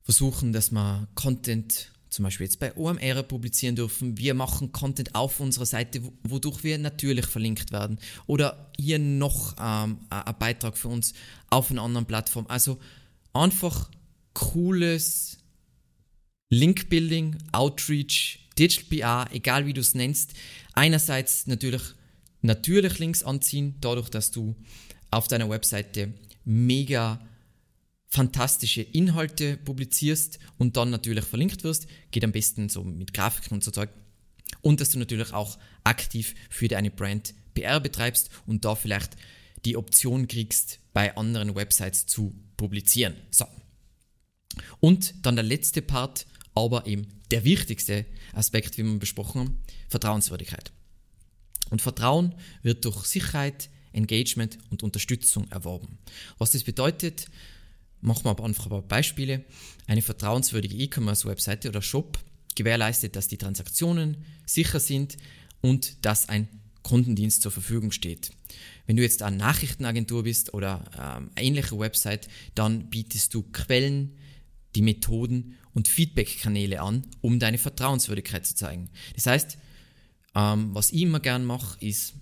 versuchen, 0.04 0.52
dass 0.52 0.70
wir 0.70 1.08
Content 1.14 1.92
zum 2.12 2.24
Beispiel 2.24 2.44
jetzt 2.44 2.60
bei 2.60 2.76
OMR 2.76 3.22
publizieren 3.22 3.74
dürfen. 3.74 4.18
Wir 4.18 4.34
machen 4.34 4.70
Content 4.70 5.14
auf 5.14 5.40
unserer 5.40 5.64
Seite, 5.64 6.02
wodurch 6.22 6.62
wir 6.62 6.76
natürlich 6.78 7.26
verlinkt 7.26 7.72
werden. 7.72 7.98
Oder 8.26 8.70
hier 8.78 8.98
noch 8.98 9.56
ähm, 9.58 9.98
ein 10.10 10.38
Beitrag 10.38 10.76
für 10.76 10.88
uns 10.88 11.14
auf 11.48 11.70
einer 11.70 11.82
anderen 11.82 12.06
Plattform. 12.06 12.46
Also 12.48 12.78
einfach 13.32 13.90
cooles 14.34 15.38
Link-Building, 16.50 17.38
Outreach, 17.52 18.40
Digital 18.58 18.84
PR, 18.90 19.34
egal 19.34 19.64
wie 19.64 19.72
du 19.72 19.80
es 19.80 19.94
nennst. 19.94 20.34
Einerseits 20.74 21.46
natürlich, 21.46 21.82
natürlich 22.42 22.98
Links 22.98 23.22
anziehen, 23.22 23.76
dadurch, 23.80 24.10
dass 24.10 24.30
du 24.30 24.54
auf 25.10 25.28
deiner 25.28 25.48
Webseite 25.48 26.12
mega 26.44 27.20
fantastische 28.12 28.82
Inhalte 28.82 29.56
publizierst 29.56 30.38
und 30.58 30.76
dann 30.76 30.90
natürlich 30.90 31.24
verlinkt 31.24 31.64
wirst, 31.64 31.86
geht 32.10 32.22
am 32.24 32.32
besten 32.32 32.68
so 32.68 32.84
mit 32.84 33.14
Grafiken 33.14 33.54
und 33.54 33.64
so 33.64 33.70
Zeug. 33.70 33.88
Und 34.60 34.82
dass 34.82 34.90
du 34.90 34.98
natürlich 34.98 35.32
auch 35.32 35.58
aktiv 35.82 36.34
für 36.50 36.68
deine 36.68 36.90
Brand 36.90 37.32
PR 37.54 37.80
betreibst 37.80 38.28
und 38.46 38.66
da 38.66 38.74
vielleicht 38.74 39.16
die 39.64 39.78
Option 39.78 40.28
kriegst, 40.28 40.78
bei 40.92 41.16
anderen 41.16 41.54
Websites 41.54 42.04
zu 42.04 42.34
publizieren. 42.58 43.14
So. 43.30 43.46
Und 44.78 45.14
dann 45.22 45.36
der 45.36 45.44
letzte 45.44 45.80
Part, 45.80 46.26
aber 46.54 46.86
eben 46.86 47.06
der 47.30 47.44
wichtigste 47.44 48.04
Aspekt, 48.34 48.76
wie 48.76 48.82
wir 48.82 48.98
besprochen 48.98 49.40
haben, 49.40 49.58
Vertrauenswürdigkeit. 49.88 50.70
Und 51.70 51.80
Vertrauen 51.80 52.34
wird 52.62 52.84
durch 52.84 53.06
Sicherheit, 53.06 53.70
Engagement 53.94 54.58
und 54.68 54.82
Unterstützung 54.82 55.50
erworben. 55.50 55.98
Was 56.36 56.50
das 56.50 56.64
bedeutet, 56.64 57.30
Machen 58.02 58.24
wir 58.24 58.30
aber 58.30 58.44
einfach 58.44 58.66
ein 58.66 58.70
paar 58.70 58.82
Beispiele. 58.82 59.44
Eine 59.86 60.02
vertrauenswürdige 60.02 60.76
E-Commerce-Webseite 60.76 61.68
oder 61.68 61.82
Shop 61.82 62.18
gewährleistet, 62.56 63.14
dass 63.16 63.28
die 63.28 63.38
Transaktionen 63.38 64.24
sicher 64.44 64.80
sind 64.80 65.16
und 65.60 66.04
dass 66.04 66.28
ein 66.28 66.48
Kundendienst 66.82 67.42
zur 67.42 67.52
Verfügung 67.52 67.92
steht. 67.92 68.32
Wenn 68.86 68.96
du 68.96 69.04
jetzt 69.04 69.22
eine 69.22 69.36
Nachrichtenagentur 69.36 70.24
bist 70.24 70.52
oder 70.52 71.16
ähm, 71.16 71.30
ähnliche 71.36 71.78
Website, 71.78 72.28
dann 72.56 72.90
bietest 72.90 73.32
du 73.34 73.44
Quellen, 73.52 74.18
die 74.74 74.82
Methoden 74.82 75.56
und 75.72 75.86
Feedback-Kanäle 75.86 76.80
an, 76.80 77.06
um 77.20 77.38
deine 77.38 77.58
Vertrauenswürdigkeit 77.58 78.44
zu 78.44 78.56
zeigen. 78.56 78.90
Das 79.14 79.26
heißt, 79.26 79.58
ähm, 80.34 80.74
was 80.74 80.90
ich 80.90 81.02
immer 81.02 81.20
gern 81.20 81.44
mache, 81.44 81.78
ist, 81.78 82.14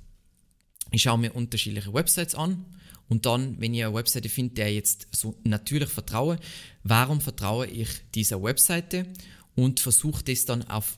ich 0.91 1.03
schaue 1.03 1.19
mir 1.19 1.35
unterschiedliche 1.35 1.95
Websites 1.95 2.35
an 2.35 2.67
und 3.11 3.27
dann, 3.27 3.61
wenn 3.61 3.75
ich 3.75 3.85
eine 3.85 3.93
Webseite 3.93 4.29
finde, 4.29 4.55
der 4.55 4.73
jetzt 4.73 5.09
so 5.11 5.37
natürlich 5.43 5.89
vertraue, 5.89 6.39
warum 6.85 7.21
vertraue 7.21 7.67
ich 7.67 7.89
dieser 8.15 8.41
Webseite 8.41 9.05
und 9.57 9.81
versuche 9.81 10.23
das 10.23 10.45
dann 10.45 10.63
auf 10.69 10.97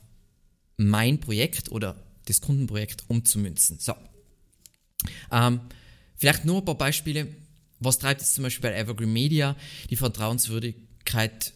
mein 0.77 1.19
Projekt 1.21 1.73
oder 1.73 1.97
das 2.27 2.43
Kundenprojekt 2.43 3.05
umzumünzen. 3.09 3.79
So. 3.79 3.95
Ähm, 5.31 5.63
vielleicht 6.17 6.45
nur 6.45 6.59
ein 6.59 6.65
paar 6.67 6.77
Beispiele. 6.77 7.29
Was 7.81 7.99
treibt 7.99 8.21
jetzt 8.21 8.35
zum 8.35 8.45
Beispiel 8.45 8.71
bei 8.71 8.77
Evergreen 8.77 9.13
Media 9.13 9.57
die 9.89 9.97
Vertrauenswürdigkeit? 9.97 11.55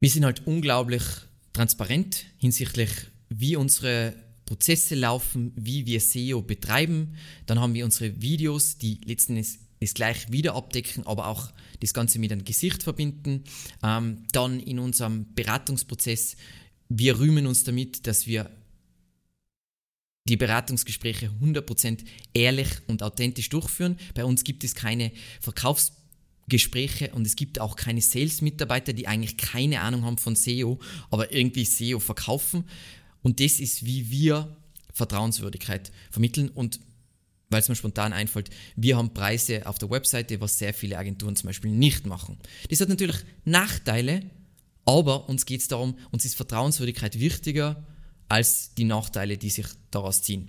Wir 0.00 0.10
sind 0.10 0.24
halt 0.24 0.46
unglaublich 0.46 1.02
transparent 1.52 2.24
hinsichtlich, 2.38 2.90
wie 3.28 3.56
unsere 3.56 4.14
Prozesse 4.46 4.94
laufen, 4.94 5.52
wie 5.56 5.86
wir 5.86 6.00
SEO 6.00 6.40
betreiben. 6.40 7.16
Dann 7.46 7.60
haben 7.60 7.74
wir 7.74 7.84
unsere 7.84 8.22
Videos, 8.22 8.78
die 8.78 9.00
letzten 9.04 9.36
Endes 9.36 9.94
gleich 9.94 10.30
wieder 10.32 10.54
abdecken, 10.54 11.06
aber 11.06 11.26
auch 11.26 11.52
das 11.80 11.92
Ganze 11.92 12.18
mit 12.18 12.32
einem 12.32 12.44
Gesicht 12.44 12.82
verbinden. 12.82 13.44
Ähm, 13.82 14.24
dann 14.32 14.60
in 14.60 14.78
unserem 14.78 15.34
Beratungsprozess, 15.34 16.36
wir 16.88 17.18
rühmen 17.18 17.46
uns 17.46 17.64
damit, 17.64 18.06
dass 18.06 18.26
wir 18.26 18.50
die 20.28 20.36
Beratungsgespräche 20.36 21.30
100% 21.42 22.04
ehrlich 22.34 22.68
und 22.86 23.02
authentisch 23.02 23.48
durchführen. 23.48 23.96
Bei 24.14 24.24
uns 24.24 24.44
gibt 24.44 24.64
es 24.64 24.74
keine 24.74 25.12
Verkaufsgespräche 25.40 27.10
und 27.12 27.26
es 27.26 27.36
gibt 27.36 27.60
auch 27.60 27.76
keine 27.76 28.00
Sales-Mitarbeiter, 28.00 28.92
die 28.92 29.06
eigentlich 29.06 29.36
keine 29.36 29.80
Ahnung 29.80 30.04
haben 30.04 30.18
von 30.18 30.34
SEO, 30.34 30.80
aber 31.10 31.32
irgendwie 31.32 31.64
SEO 31.64 32.00
verkaufen. 32.00 32.64
Und 33.26 33.40
das 33.40 33.58
ist, 33.58 33.84
wie 33.84 34.08
wir 34.08 34.56
Vertrauenswürdigkeit 34.92 35.90
vermitteln 36.12 36.48
und 36.48 36.78
weil 37.50 37.58
es 37.60 37.68
mir 37.68 37.74
spontan 37.74 38.12
einfällt, 38.12 38.50
wir 38.76 38.96
haben 38.96 39.14
Preise 39.14 39.66
auf 39.66 39.78
der 39.78 39.90
Webseite, 39.90 40.40
was 40.40 40.60
sehr 40.60 40.72
viele 40.72 40.96
Agenturen 40.96 41.34
zum 41.34 41.48
Beispiel 41.48 41.72
nicht 41.72 42.06
machen. 42.06 42.38
Das 42.70 42.80
hat 42.80 42.88
natürlich 42.88 43.16
Nachteile, 43.44 44.22
aber 44.84 45.28
uns 45.28 45.44
geht 45.44 45.60
es 45.60 45.66
darum, 45.66 45.98
uns 46.12 46.24
ist 46.24 46.36
Vertrauenswürdigkeit 46.36 47.18
wichtiger 47.18 47.84
als 48.28 48.74
die 48.74 48.84
Nachteile, 48.84 49.36
die 49.36 49.50
sich 49.50 49.66
daraus 49.90 50.22
ziehen. 50.22 50.48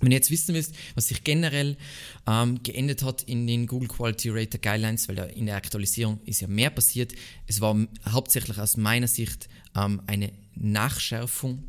Wenn 0.00 0.10
ihr 0.10 0.18
jetzt 0.18 0.30
wissen 0.30 0.54
willst, 0.54 0.74
was 0.96 1.08
sich 1.08 1.24
generell 1.24 1.78
ähm, 2.26 2.62
geändert 2.62 3.04
hat 3.04 3.22
in 3.22 3.46
den 3.46 3.66
Google 3.66 3.88
Quality 3.88 4.28
Rater 4.28 4.58
Guidelines, 4.58 5.08
weil 5.08 5.16
da 5.16 5.24
in 5.24 5.46
der 5.46 5.56
Aktualisierung 5.56 6.20
ist 6.26 6.42
ja 6.42 6.46
mehr 6.46 6.68
passiert. 6.68 7.14
Es 7.46 7.62
war 7.62 7.74
hauptsächlich 8.06 8.58
aus 8.58 8.76
meiner 8.76 9.08
Sicht 9.08 9.48
ähm, 9.74 10.02
eine 10.06 10.30
Nachschärfung. 10.54 11.64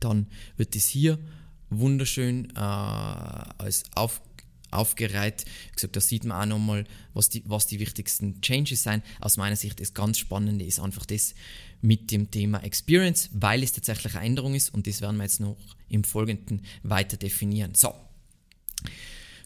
Dann 0.00 0.26
wird 0.56 0.76
es 0.76 0.88
hier 0.88 1.18
wunderschön 1.70 2.50
äh, 2.54 2.58
als 2.58 3.84
auf, 3.94 4.20
aufgereiht. 4.70 5.44
Wie 5.70 5.74
gesagt, 5.74 5.96
da 5.96 6.00
sieht 6.00 6.24
man 6.24 6.40
auch 6.40 6.46
nochmal, 6.46 6.84
was 7.14 7.28
die, 7.28 7.42
was 7.46 7.66
die 7.66 7.80
wichtigsten 7.80 8.40
Changes 8.40 8.82
sind. 8.82 9.02
Aus 9.20 9.36
meiner 9.36 9.56
Sicht 9.56 9.80
ist 9.80 9.94
ganz 9.94 10.18
Spannende 10.18 10.64
ist 10.64 10.80
einfach 10.80 11.06
das 11.06 11.34
mit 11.80 12.10
dem 12.10 12.30
Thema 12.30 12.62
Experience, 12.64 13.30
weil 13.32 13.62
es 13.62 13.72
tatsächlich 13.72 14.14
eine 14.14 14.26
Änderung 14.26 14.54
ist 14.54 14.72
und 14.72 14.86
das 14.86 15.00
werden 15.00 15.16
wir 15.16 15.24
jetzt 15.24 15.40
noch 15.40 15.56
im 15.88 16.04
Folgenden 16.04 16.62
weiter 16.82 17.16
definieren. 17.16 17.74
So. 17.74 17.94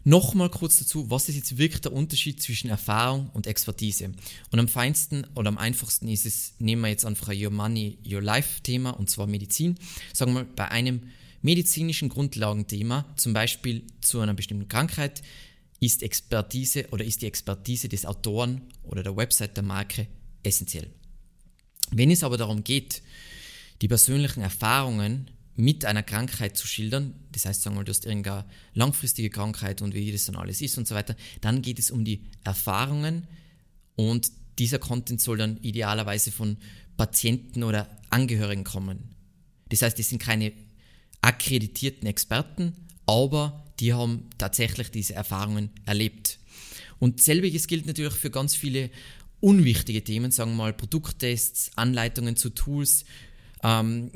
Nochmal 0.05 0.49
kurz 0.49 0.79
dazu, 0.79 1.11
was 1.11 1.29
ist 1.29 1.35
jetzt 1.35 1.59
wirklich 1.59 1.81
der 1.81 1.93
Unterschied 1.93 2.41
zwischen 2.43 2.71
Erfahrung 2.71 3.31
und 3.35 3.47
Expertise? 3.47 4.13
Und 4.51 4.59
am 4.59 4.69
feinsten 4.69 5.27
oder 5.35 5.49
am 5.49 5.59
einfachsten 5.59 6.09
ist 6.09 6.25
es, 6.25 6.55
nehmen 6.59 6.83
wir 6.83 6.89
jetzt 6.89 7.05
einfach 7.05 7.29
ein 7.29 7.45
Your 7.45 7.51
Money, 7.51 7.99
Your 8.07 8.23
Life 8.23 8.63
Thema 8.63 8.91
und 8.91 9.11
zwar 9.11 9.27
Medizin. 9.27 9.79
Sagen 10.15 10.33
wir 10.33 10.45
mal, 10.45 10.49
bei 10.57 10.69
einem 10.69 11.03
medizinischen 11.43 12.09
Grundlagenthema, 12.09 13.07
zum 13.17 13.33
Beispiel 13.33 13.83
zu 14.01 14.21
einer 14.21 14.35
bestimmten 14.35 14.69
Krankheit, 14.69 15.23
ist 15.81 16.03
Expertise 16.03 16.87
oder 16.91 17.05
ist 17.05 17.23
die 17.23 17.27
Expertise 17.27 17.89
des 17.89 18.07
Autoren 18.07 18.63
oder 18.83 19.03
der 19.03 19.17
Website 19.17 19.57
der 19.57 19.65
Marke 19.65 20.09
essentiell. 20.43 20.91
Wenn 21.91 22.11
es 22.11 22.25
aber 22.25 22.37
darum 22.37 22.65
geht, 22.65 23.03
die 23.81 23.89
persönlichen 23.89 24.43
Erfahrungen 24.43 25.31
mit 25.59 25.85
einer 25.85 26.05
Krankheit 26.05 26.57
zu 26.57 26.69
schildern, 26.69 27.15
das 27.33 27.45
heißt, 27.45 27.63
sagen 27.63 27.75
wir 27.75 27.81
mal, 27.81 27.85
du 27.85 27.91
hast 27.91 28.07
irgendeine 28.07 28.45
langfristige 28.75 29.29
Krankheit 29.29 29.83
und 29.83 29.93
wie 29.93 30.13
das 30.13 30.27
dann 30.27 30.37
alles 30.37 30.61
ist 30.61 30.79
und 30.79 30.87
so 30.87 30.95
weiter, 30.95 31.17
dann 31.41 31.63
geht 31.63 31.81
es 31.81 31.91
um 31.91 32.05
die 32.05 32.23
Erfahrungen 32.45 33.27
und 33.97 34.31
dieser 34.61 34.79
Content 34.79 35.21
soll 35.21 35.37
dann 35.37 35.59
idealerweise 35.61 36.31
von 36.31 36.59
Patienten 36.97 37.65
oder 37.65 37.89
Angehörigen 38.09 38.63
kommen. 38.63 39.17
Das 39.69 39.83
heißt, 39.83 39.99
es 39.99 40.11
sind 40.11 40.23
keine 40.23 40.53
akkreditierten 41.23 42.07
Experten, 42.07 42.75
aber 43.07 43.65
die 43.81 43.93
haben 43.93 44.31
tatsächlich 44.39 44.93
diese 44.93 45.15
Erfahrungen 45.15 45.71
erlebt. 45.87 46.39
Und 47.01 47.21
selbiges 47.21 47.67
gilt 47.67 47.87
natürlich 47.87 48.15
für 48.15 48.31
ganz 48.31 48.55
viele 48.55 48.91
unwichtige 49.41 50.05
Themen, 50.05 50.31
sagen 50.31 50.53
wir 50.53 50.57
mal 50.57 50.73
Produkttests, 50.73 51.73
Anleitungen 51.75 52.37
zu 52.37 52.51
Tools, 52.51 53.05
ähm, 53.63 54.11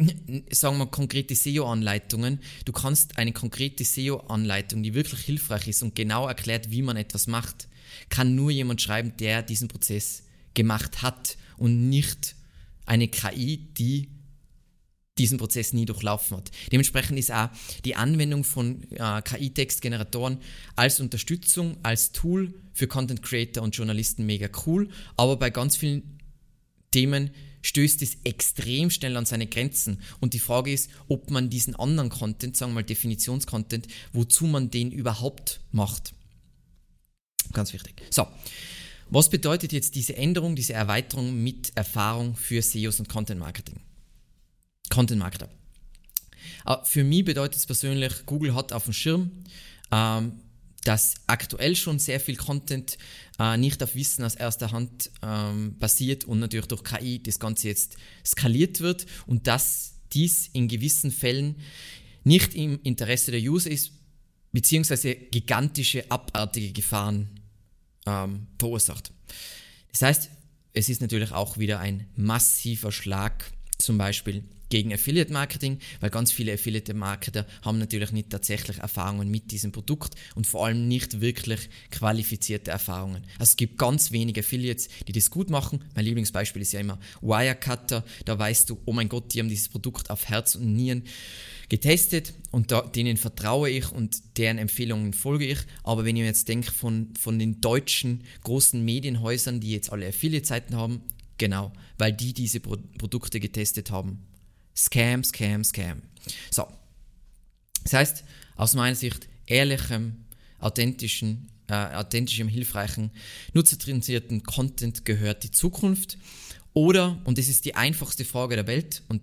sagen 0.50 0.78
wir 0.78 0.86
konkrete 0.86 1.34
SEO-Anleitungen. 1.34 2.40
Du 2.64 2.72
kannst 2.72 3.18
eine 3.18 3.32
konkrete 3.32 3.84
SEO-Anleitung, 3.84 4.82
die 4.82 4.94
wirklich 4.94 5.20
hilfreich 5.20 5.68
ist 5.68 5.82
und 5.82 5.94
genau 5.94 6.26
erklärt, 6.28 6.70
wie 6.70 6.82
man 6.82 6.96
etwas 6.96 7.26
macht, 7.26 7.68
kann 8.08 8.34
nur 8.34 8.50
jemand 8.50 8.80
schreiben, 8.80 9.14
der 9.18 9.42
diesen 9.42 9.68
Prozess 9.68 10.24
gemacht 10.54 11.02
hat 11.02 11.36
und 11.56 11.88
nicht 11.88 12.36
eine 12.86 13.08
KI, 13.08 13.56
die 13.78 14.08
diesen 15.18 15.38
Prozess 15.38 15.72
nie 15.72 15.84
durchlaufen 15.84 16.38
hat. 16.38 16.50
Dementsprechend 16.72 17.18
ist 17.18 17.30
auch 17.30 17.50
die 17.84 17.96
Anwendung 17.96 18.44
von 18.44 18.82
äh, 18.92 19.20
KI-Textgeneratoren 19.22 20.38
als 20.74 21.00
Unterstützung, 21.00 21.76
als 21.82 22.12
Tool 22.12 22.54
für 22.72 22.86
Content 22.86 23.22
Creator 23.22 23.62
und 23.62 23.76
Journalisten 23.76 24.24
mega 24.24 24.48
cool, 24.66 24.88
aber 25.16 25.36
bei 25.36 25.50
ganz 25.50 25.76
vielen 25.76 26.18
Themen 26.90 27.30
stößt 27.62 28.02
es 28.02 28.18
extrem 28.24 28.90
schnell 28.90 29.16
an 29.16 29.26
seine 29.26 29.46
Grenzen. 29.46 30.00
Und 30.20 30.34
die 30.34 30.38
Frage 30.38 30.72
ist, 30.72 30.90
ob 31.08 31.30
man 31.30 31.50
diesen 31.50 31.74
anderen 31.76 32.10
Content, 32.10 32.56
sagen 32.56 32.72
wir 32.72 32.76
mal 32.76 32.84
Definitionscontent, 32.84 33.88
wozu 34.12 34.46
man 34.46 34.70
den 34.70 34.90
überhaupt 34.90 35.60
macht. 35.70 36.14
Ganz 37.52 37.72
wichtig. 37.72 38.02
So. 38.10 38.26
Was 39.10 39.28
bedeutet 39.28 39.72
jetzt 39.72 39.94
diese 39.94 40.16
Änderung, 40.16 40.56
diese 40.56 40.72
Erweiterung 40.72 41.42
mit 41.42 41.72
Erfahrung 41.74 42.34
für 42.34 42.62
SEOs 42.62 42.98
und 42.98 43.10
Content 43.10 43.38
Marketing? 43.38 43.78
Content 44.88 45.20
Marketer. 45.20 45.50
Äh, 46.66 46.76
für 46.84 47.04
mich 47.04 47.24
bedeutet 47.24 47.58
es 47.58 47.66
persönlich, 47.66 48.24
Google 48.26 48.54
hat 48.54 48.72
auf 48.72 48.84
dem 48.84 48.94
Schirm, 48.94 49.30
ähm, 49.90 50.40
dass 50.84 51.14
aktuell 51.26 51.76
schon 51.76 51.98
sehr 51.98 52.20
viel 52.20 52.36
Content 52.36 52.98
äh, 53.38 53.56
nicht 53.56 53.82
auf 53.82 53.94
Wissen 53.94 54.24
aus 54.24 54.34
erster 54.34 54.72
Hand 54.72 55.10
ähm, 55.22 55.78
basiert 55.78 56.24
und 56.24 56.40
natürlich 56.40 56.66
durch 56.66 56.82
KI 56.82 57.22
das 57.22 57.38
Ganze 57.38 57.68
jetzt 57.68 57.96
skaliert 58.24 58.80
wird 58.80 59.06
und 59.26 59.46
dass 59.46 59.94
dies 60.12 60.48
in 60.52 60.68
gewissen 60.68 61.10
Fällen 61.10 61.56
nicht 62.24 62.54
im 62.54 62.80
Interesse 62.82 63.30
der 63.30 63.40
User 63.40 63.70
ist, 63.70 63.92
beziehungsweise 64.52 65.14
gigantische, 65.14 66.10
abartige 66.10 66.72
Gefahren 66.72 67.40
ähm, 68.06 68.46
verursacht. 68.58 69.12
Das 69.92 70.02
heißt, 70.02 70.30
es 70.74 70.88
ist 70.88 71.00
natürlich 71.00 71.32
auch 71.32 71.58
wieder 71.58 71.80
ein 71.80 72.08
massiver 72.16 72.92
Schlag, 72.92 73.50
zum 73.78 73.98
Beispiel 73.98 74.44
gegen 74.72 74.94
Affiliate 74.94 75.30
Marketing, 75.30 75.78
weil 76.00 76.08
ganz 76.08 76.32
viele 76.32 76.54
Affiliate 76.54 76.94
Marketer 76.94 77.46
haben 77.60 77.76
natürlich 77.76 78.10
nicht 78.10 78.30
tatsächlich 78.30 78.78
Erfahrungen 78.78 79.30
mit 79.30 79.50
diesem 79.50 79.70
Produkt 79.70 80.14
und 80.34 80.46
vor 80.46 80.64
allem 80.64 80.88
nicht 80.88 81.20
wirklich 81.20 81.68
qualifizierte 81.90 82.70
Erfahrungen. 82.70 83.22
Also 83.34 83.50
es 83.50 83.56
gibt 83.56 83.76
ganz 83.76 84.12
wenige 84.12 84.40
Affiliates, 84.40 84.88
die 85.06 85.12
das 85.12 85.28
gut 85.28 85.50
machen. 85.50 85.84
Mein 85.94 86.06
Lieblingsbeispiel 86.06 86.62
ist 86.62 86.72
ja 86.72 86.80
immer 86.80 86.98
Wirecutter. 87.20 88.02
Da 88.24 88.38
weißt 88.38 88.70
du, 88.70 88.78
oh 88.86 88.94
mein 88.94 89.10
Gott, 89.10 89.34
die 89.34 89.40
haben 89.40 89.50
dieses 89.50 89.68
Produkt 89.68 90.08
auf 90.08 90.30
Herz 90.30 90.54
und 90.54 90.72
Nieren 90.72 91.02
getestet 91.68 92.32
und 92.50 92.72
da, 92.72 92.80
denen 92.80 93.18
vertraue 93.18 93.68
ich 93.68 93.92
und 93.92 94.22
deren 94.38 94.56
Empfehlungen 94.56 95.12
folge 95.12 95.48
ich. 95.48 95.58
Aber 95.82 96.06
wenn 96.06 96.16
ich 96.16 96.24
jetzt 96.24 96.48
denke 96.48 96.72
von, 96.72 97.12
von 97.20 97.38
den 97.38 97.60
deutschen 97.60 98.24
großen 98.42 98.82
Medienhäusern, 98.82 99.60
die 99.60 99.72
jetzt 99.72 99.92
alle 99.92 100.06
Affiliate-Seiten 100.08 100.76
haben, 100.76 101.02
genau, 101.36 101.74
weil 101.98 102.14
die 102.14 102.32
diese 102.32 102.60
Pro 102.60 102.78
Produkte 102.96 103.38
getestet 103.38 103.90
haben 103.90 104.31
Scam, 104.76 105.24
Scam, 105.24 105.64
Scam. 105.64 106.02
So. 106.50 106.66
Das 107.84 107.92
heißt, 107.94 108.24
aus 108.56 108.74
meiner 108.74 108.94
Sicht, 108.94 109.28
ehrlichem, 109.46 110.24
authentischen, 110.58 111.50
äh, 111.66 111.74
authentischem, 111.74 112.48
hilfreichen, 112.48 113.10
nutzerinteressierten 113.54 114.42
Content 114.44 115.04
gehört 115.04 115.42
die 115.42 115.50
Zukunft. 115.50 116.18
Oder, 116.74 117.20
und 117.24 117.38
das 117.38 117.48
ist 117.48 117.64
die 117.64 117.74
einfachste 117.74 118.24
Frage 118.24 118.56
der 118.56 118.66
Welt 118.66 119.02
und 119.08 119.22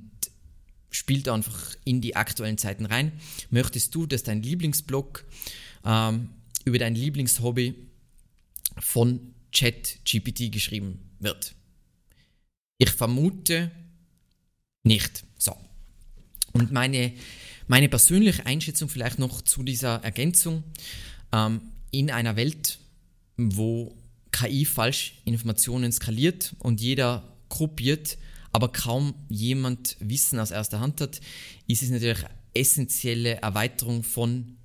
spielt 0.92 1.28
einfach 1.30 1.76
in 1.86 2.02
die 2.02 2.16
aktuellen 2.16 2.58
Zeiten 2.58 2.86
rein, 2.86 3.12
möchtest 3.50 3.94
du, 3.96 4.06
dass 4.06 4.24
dein 4.24 4.42
Lieblingsblog 4.42 5.26
ähm, 5.86 6.30
über 6.66 6.80
dein 6.80 6.96
Lieblingshobby 6.96 7.76
von 8.78 9.34
ChatGPT 9.54 10.52
geschrieben 10.52 11.00
wird? 11.20 11.56
Ich 12.78 12.92
vermute 12.92 13.72
nicht. 14.84 15.24
So. 15.38 15.56
Und 16.54 16.72
meine, 16.72 17.14
meine 17.68 17.90
persönliche 17.90 18.46
Einschätzung 18.46 18.90
vielleicht 18.90 19.20
noch 19.20 19.42
zu 19.42 19.64
dieser 19.64 20.04
Ergänzung. 20.04 20.64
Ähm, 21.32 21.62
in 21.92 22.12
einer 22.12 22.36
Welt, 22.36 22.80
wo 23.38 23.96
KI 24.32 24.66
Falschinformationen 24.66 25.92
skaliert 25.92 26.56
und 26.60 26.82
jeder 26.82 27.24
gruppiert, 27.50 28.18
aber 28.52 28.72
kaum 28.72 29.14
jemand 29.30 29.96
Wissen 30.00 30.40
aus 30.40 30.52
erster 30.52 30.80
Hand 30.80 31.02
hat, 31.02 31.20
ist 31.68 31.84
es 31.84 31.90
natürlich 31.90 32.24
eine 32.26 32.34
essentielle 32.54 33.36
Erweiterung 33.42 34.04
von 34.04 34.58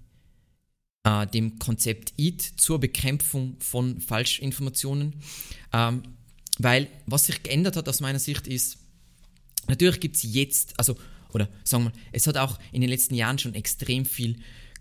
äh, 1.04 1.26
dem 1.26 1.58
Konzept 1.58 2.14
EAT 2.18 2.40
zur 2.56 2.80
Bekämpfung 2.80 3.56
von 3.60 4.00
Falschinformationen. 4.00 5.14
Ähm, 5.72 6.02
weil 6.58 6.88
was 7.06 7.26
sich 7.26 7.42
geändert 7.42 7.76
hat 7.76 7.88
aus 7.88 8.00
meiner 8.00 8.18
Sicht 8.18 8.46
ist, 8.46 8.78
natürlich 9.68 10.00
gibt 10.00 10.16
es 10.16 10.22
jetzt, 10.22 10.74
also, 10.78 10.96
oder 11.32 11.48
sagen 11.64 11.84
wir, 11.84 11.92
es 12.12 12.26
hat 12.26 12.36
auch 12.36 12.58
in 12.72 12.80
den 12.80 12.90
letzten 12.90 13.14
Jahren 13.14 13.38
schon 13.38 13.54
extrem 13.54 14.04
viel 14.04 14.36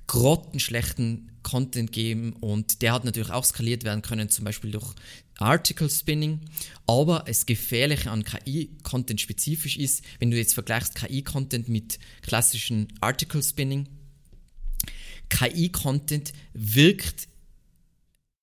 grottenschlechten 0.08 1.32
Content 1.44 1.92
geben 1.92 2.34
und 2.34 2.82
der 2.82 2.94
hat 2.94 3.06
natürlich 3.06 3.32
auch 3.32 3.46
skaliert 3.46 3.84
werden 3.84 4.02
können, 4.02 4.30
zum 4.30 4.46
Beispiel 4.46 4.72
durch 4.72 4.94
Article 5.38 5.90
Spinning. 5.90 6.42
Aber 6.88 7.24
das 7.26 7.46
Gefährliche 7.46 8.12
an 8.12 8.24
KI-Content 8.24 9.20
spezifisch 9.20 9.78
ist, 9.78 10.04
wenn 10.20 10.32
du 10.32 10.38
jetzt 10.38 10.54
vergleichst 10.54 10.96
KI-Content 10.96 11.70
mit 11.70 12.00
klassischen 12.22 12.88
Article 13.02 13.44
Spinning, 13.44 13.88
KI-Content 15.30 16.34
wirkt 16.54 17.28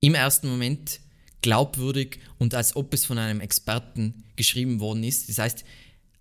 im 0.00 0.14
ersten 0.14 0.48
Moment 0.48 1.00
glaubwürdig 1.42 2.18
und 2.38 2.54
als 2.54 2.76
ob 2.76 2.92
es 2.92 3.04
von 3.04 3.18
einem 3.18 3.40
Experten 3.40 4.24
geschrieben 4.36 4.80
worden 4.80 5.04
ist. 5.04 5.28
Das 5.28 5.38
heißt, 5.38 5.64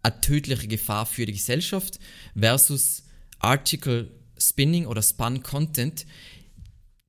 eine 0.02 0.22
tödliche 0.22 0.68
Gefahr 0.68 1.06
für 1.06 1.26
die 1.26 1.34
Gesellschaft 1.34 2.00
versus 2.38 3.04
Article 3.40 4.12
Spinning 4.38 4.86
oder 4.86 5.02
Spun 5.02 5.44
Content. 5.44 6.06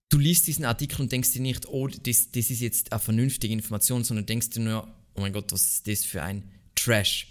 Du 0.09 0.19
liest 0.19 0.47
diesen 0.47 0.65
Artikel 0.65 1.01
und 1.03 1.13
denkst 1.13 1.33
dir 1.33 1.43
nicht, 1.43 1.69
oh, 1.69 1.87
das, 1.87 2.33
das 2.33 2.51
ist 2.51 2.61
jetzt 2.61 2.93
eine 2.93 3.01
vernünftige 3.01 3.53
Information, 3.53 4.03
sondern 4.03 4.27
denkst 4.27 4.51
dir 4.51 4.61
nur, 4.61 4.89
oh 5.15 5.21
mein 5.21 5.33
Gott, 5.33 5.53
was 5.53 5.63
ist 5.63 5.87
das 5.87 6.05
für 6.05 6.23
ein 6.23 6.43
Trash? 6.75 7.29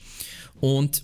Und 0.61 1.03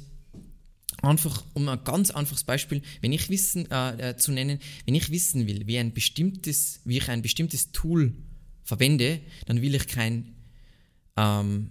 einfach, 1.01 1.43
um 1.53 1.67
ein 1.67 1.83
ganz 1.83 2.12
einfaches 2.12 2.43
Beispiel, 2.43 2.81
wenn 3.01 3.13
ich 3.13 3.29
wissen 3.29 3.69
äh, 3.71 4.12
äh, 4.12 4.17
zu 4.17 4.31
nennen, 4.31 4.59
wenn 4.85 4.95
ich 4.95 5.09
wissen 5.09 5.47
will, 5.47 5.67
wie 5.67 5.77
ein 5.77 5.93
bestimmtes, 5.93 6.81
wie 6.85 6.97
ich 6.97 7.09
ein 7.09 7.21
bestimmtes 7.21 7.71
Tool 7.71 8.13
verwende, 8.63 9.19
dann 9.45 9.62
will 9.62 9.75
ich 9.75 9.88
kein, 9.88 10.35
ähm, 11.17 11.69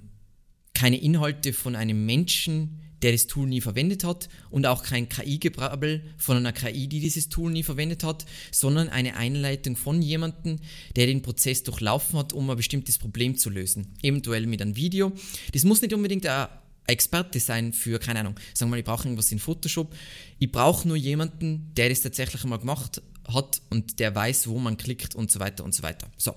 keine 0.74 1.00
Inhalte 1.00 1.52
von 1.52 1.76
einem 1.76 2.04
Menschen, 2.04 2.80
der 3.02 3.12
das 3.12 3.26
Tool 3.26 3.46
nie 3.46 3.60
verwendet 3.60 4.02
hat 4.02 4.28
und 4.50 4.66
auch 4.66 4.82
kein 4.82 5.08
KI-Gebrabbel 5.08 6.02
von 6.16 6.38
einer 6.38 6.52
KI, 6.52 6.88
die 6.88 7.00
dieses 7.00 7.28
Tool 7.28 7.52
nie 7.52 7.62
verwendet 7.62 8.02
hat, 8.02 8.24
sondern 8.50 8.88
eine 8.88 9.16
Einleitung 9.16 9.76
von 9.76 10.00
jemandem, 10.00 10.58
der 10.96 11.06
den 11.06 11.20
Prozess 11.20 11.62
durchlaufen 11.62 12.18
hat, 12.18 12.32
um 12.32 12.48
ein 12.48 12.56
bestimmtes 12.56 12.98
Problem 12.98 13.36
zu 13.36 13.50
lösen. 13.50 13.94
Eventuell 14.02 14.46
mit 14.46 14.62
einem 14.62 14.74
Video. 14.74 15.12
Das 15.52 15.64
muss 15.64 15.82
nicht 15.82 15.92
unbedingt 15.92 16.26
ein 16.26 16.48
Experte 16.86 17.40
sein 17.40 17.74
für, 17.74 17.98
keine 17.98 18.20
Ahnung, 18.20 18.36
sagen 18.54 18.70
wir 18.70 18.76
mal, 18.76 18.78
ich 18.78 18.84
brauche 18.84 19.04
irgendwas 19.04 19.32
in 19.32 19.38
Photoshop. 19.38 19.94
Ich 20.38 20.50
brauche 20.50 20.88
nur 20.88 20.96
jemanden, 20.96 21.72
der 21.76 21.90
das 21.90 22.00
tatsächlich 22.00 22.42
einmal 22.42 22.58
gemacht 22.58 23.02
hat 23.28 23.60
und 23.68 24.00
der 24.00 24.14
weiß, 24.14 24.48
wo 24.48 24.58
man 24.58 24.76
klickt 24.78 25.14
und 25.14 25.30
so 25.30 25.40
weiter 25.40 25.64
und 25.64 25.74
so 25.74 25.82
weiter. 25.82 26.10
So. 26.16 26.34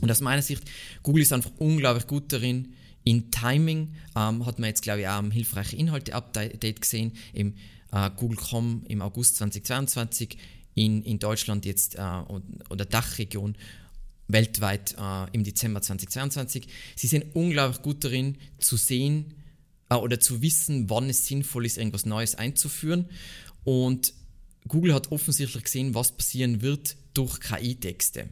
Und 0.00 0.10
aus 0.10 0.20
meiner 0.20 0.42
Sicht, 0.42 0.62
Google 1.02 1.22
ist 1.22 1.32
einfach 1.32 1.52
unglaublich 1.58 2.06
gut 2.06 2.32
darin, 2.32 2.74
in 3.04 3.30
Timing 3.30 3.94
ähm, 4.16 4.44
hat 4.46 4.58
man 4.58 4.68
jetzt, 4.68 4.82
glaube 4.82 5.00
ich, 5.00 5.08
auch 5.08 5.18
ein 5.18 5.30
hilfreiche 5.30 5.76
Inhalte-Update 5.76 6.80
gesehen 6.80 7.12
im 7.32 7.54
äh, 7.92 8.10
Google.com 8.16 8.84
im 8.88 9.02
August 9.02 9.36
2022, 9.36 10.36
in, 10.74 11.02
in 11.02 11.18
Deutschland 11.18 11.64
jetzt 11.66 11.96
äh, 11.96 12.22
oder 12.68 12.84
Dachregion 12.84 13.56
weltweit 14.28 14.94
äh, 14.98 15.26
im 15.32 15.44
Dezember 15.44 15.82
2022. 15.82 16.68
Sie 16.96 17.06
sind 17.06 17.34
unglaublich 17.34 17.82
gut 17.82 18.04
darin 18.04 18.36
zu 18.58 18.76
sehen 18.76 19.34
äh, 19.88 19.94
oder 19.94 20.20
zu 20.20 20.42
wissen, 20.42 20.88
wann 20.88 21.10
es 21.10 21.26
sinnvoll 21.26 21.66
ist, 21.66 21.78
irgendwas 21.78 22.06
Neues 22.06 22.34
einzuführen. 22.34 23.08
Und 23.64 24.14
Google 24.68 24.94
hat 24.94 25.10
offensichtlich 25.10 25.64
gesehen, 25.64 25.94
was 25.94 26.12
passieren 26.12 26.62
wird 26.62 26.96
durch 27.14 27.40
KI-Texte. 27.40 28.28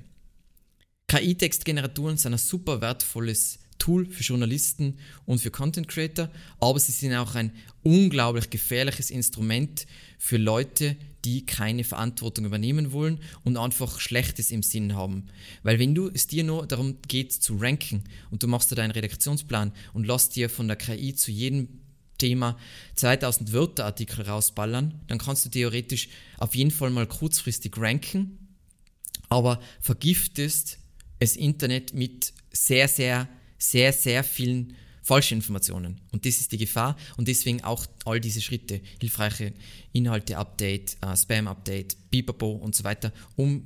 KI-Textgeneratoren 1.08 2.16
sind 2.16 2.34
ein 2.34 2.38
super 2.38 2.80
wertvolles 2.80 3.58
Tool 3.88 4.04
für 4.04 4.22
Journalisten 4.22 4.98
und 5.24 5.40
für 5.40 5.50
Content 5.50 5.88
Creator, 5.88 6.28
aber 6.60 6.78
sie 6.78 6.92
sind 6.92 7.14
auch 7.14 7.34
ein 7.34 7.52
unglaublich 7.82 8.50
gefährliches 8.50 9.10
Instrument 9.10 9.86
für 10.18 10.36
Leute, 10.36 10.94
die 11.24 11.46
keine 11.46 11.84
Verantwortung 11.84 12.44
übernehmen 12.44 12.92
wollen 12.92 13.18
und 13.44 13.56
einfach 13.56 13.98
Schlechtes 13.98 14.50
im 14.50 14.62
Sinn 14.62 14.94
haben. 14.94 15.28
Weil 15.62 15.78
wenn 15.78 15.94
du 15.94 16.10
es 16.12 16.26
dir 16.26 16.44
nur 16.44 16.66
darum 16.66 16.98
geht 17.08 17.32
zu 17.32 17.56
ranken 17.56 18.04
und 18.30 18.42
du 18.42 18.46
machst 18.46 18.70
dir 18.70 18.74
deinen 18.74 18.90
Redaktionsplan 18.90 19.72
und 19.94 20.06
lässt 20.06 20.36
dir 20.36 20.50
von 20.50 20.68
der 20.68 20.76
KI 20.76 21.14
zu 21.14 21.30
jedem 21.30 21.68
Thema 22.18 22.58
2000 22.96 23.54
Wörter 23.54 23.86
Artikel 23.86 24.20
rausballern, 24.20 25.00
dann 25.06 25.16
kannst 25.16 25.46
du 25.46 25.48
theoretisch 25.48 26.10
auf 26.36 26.54
jeden 26.54 26.72
Fall 26.72 26.90
mal 26.90 27.06
kurzfristig 27.06 27.72
ranken, 27.78 28.48
aber 29.30 29.62
vergiftest 29.80 30.76
das 31.20 31.36
Internet 31.36 31.94
mit 31.94 32.34
sehr, 32.52 32.86
sehr, 32.86 33.28
sehr, 33.58 33.92
sehr 33.92 34.24
vielen 34.24 34.74
falschen 35.02 35.38
Informationen. 35.38 36.00
Und 36.12 36.26
das 36.26 36.38
ist 36.38 36.52
die 36.52 36.58
Gefahr 36.58 36.96
und 37.16 37.28
deswegen 37.28 37.64
auch 37.64 37.86
all 38.04 38.20
diese 38.20 38.42
Schritte, 38.42 38.80
hilfreiche 39.00 39.54
Inhalte-Update, 39.92 40.98
äh, 41.00 41.16
Spam-Update, 41.16 42.10
Bipapo 42.10 42.52
und 42.52 42.74
so 42.74 42.84
weiter, 42.84 43.12
um 43.36 43.64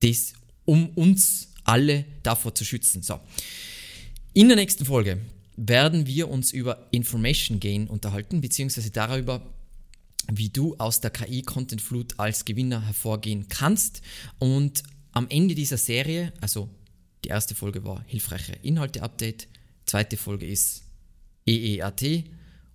das, 0.00 0.34
um 0.66 0.90
uns 0.90 1.48
alle 1.64 2.04
davor 2.22 2.54
zu 2.54 2.64
schützen. 2.64 3.02
So. 3.02 3.18
In 4.34 4.48
der 4.48 4.56
nächsten 4.56 4.84
Folge 4.84 5.18
werden 5.56 6.06
wir 6.06 6.28
uns 6.28 6.52
über 6.52 6.88
Information 6.90 7.58
Gain 7.58 7.88
unterhalten, 7.88 8.42
beziehungsweise 8.42 8.90
darüber, 8.90 9.40
wie 10.30 10.50
du 10.50 10.76
aus 10.76 11.00
der 11.00 11.10
KI-Content-Flut 11.10 12.18
als 12.18 12.44
Gewinner 12.44 12.84
hervorgehen 12.84 13.46
kannst. 13.48 14.02
Und 14.38 14.82
am 15.12 15.26
Ende 15.30 15.54
dieser 15.54 15.78
Serie, 15.78 16.34
also 16.40 16.68
die 17.24 17.28
erste 17.28 17.54
Folge 17.54 17.84
war 17.84 18.04
hilfreiche 18.06 18.52
Inhalte-Update, 18.62 19.48
zweite 19.84 20.16
Folge 20.16 20.46
ist 20.46 20.84
EEAT 21.46 22.24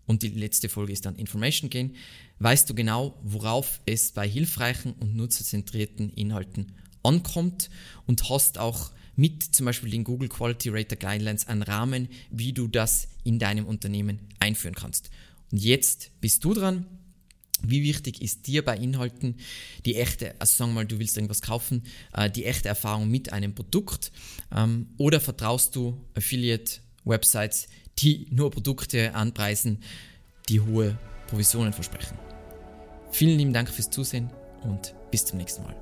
und 0.07 0.23
die 0.23 0.29
letzte 0.29 0.69
Folge 0.69 0.93
ist 0.93 1.05
dann 1.05 1.15
Information 1.15 1.69
Gain, 1.69 1.95
weißt 2.39 2.69
du 2.69 2.73
genau, 2.73 3.17
worauf 3.23 3.81
es 3.85 4.11
bei 4.11 4.27
hilfreichen 4.27 4.93
und 4.93 5.15
nutzerzentrierten 5.15 6.11
Inhalten 6.13 6.73
ankommt 7.03 7.69
und 8.05 8.29
hast 8.29 8.57
auch 8.57 8.91
mit 9.15 9.43
zum 9.43 9.65
Beispiel 9.65 9.91
den 9.91 10.03
Google 10.03 10.29
Quality 10.29 10.69
Rater 10.69 10.95
Guidelines 10.95 11.47
einen 11.47 11.61
Rahmen, 11.61 12.07
wie 12.29 12.53
du 12.53 12.67
das 12.67 13.07
in 13.23 13.39
deinem 13.39 13.65
Unternehmen 13.65 14.19
einführen 14.39 14.75
kannst. 14.75 15.11
Und 15.51 15.59
jetzt 15.59 16.11
bist 16.21 16.43
du 16.43 16.53
dran. 16.53 16.85
Wie 17.63 17.83
wichtig 17.83 18.21
ist 18.21 18.47
dir 18.47 18.65
bei 18.65 18.75
Inhalten 18.77 19.35
die 19.85 19.95
echte, 19.95 20.33
also 20.39 20.55
sagen 20.55 20.71
wir 20.71 20.75
mal, 20.75 20.85
du 20.85 20.99
willst 20.99 21.17
irgendwas 21.17 21.41
kaufen, 21.41 21.83
äh, 22.13 22.29
die 22.29 22.45
echte 22.45 22.69
Erfahrung 22.69 23.09
mit 23.09 23.31
einem 23.33 23.53
Produkt 23.53 24.11
ähm, 24.55 24.87
oder 24.97 25.19
vertraust 25.19 25.75
du 25.75 25.99
Affiliate-Websites, 26.15 27.67
die 27.99 28.27
nur 28.31 28.51
Produkte 28.51 29.13
anpreisen, 29.13 29.79
die 30.49 30.59
hohe 30.59 30.97
Provisionen 31.27 31.73
versprechen? 31.73 32.17
Vielen 33.11 33.37
lieben 33.37 33.53
Dank 33.53 33.69
fürs 33.69 33.89
Zusehen 33.89 34.29
und 34.63 34.95
bis 35.11 35.25
zum 35.25 35.37
nächsten 35.37 35.63
Mal. 35.63 35.80